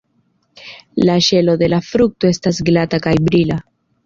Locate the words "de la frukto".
1.63-2.31